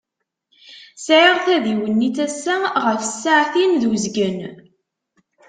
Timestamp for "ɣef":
2.85-3.01